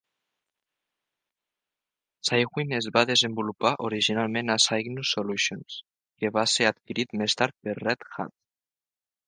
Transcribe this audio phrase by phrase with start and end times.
[2.29, 5.79] Cygwin es va desenvolupar originalment a Cygnus Solutions,
[6.23, 8.35] que va ser adquirit més tard per Red Hat.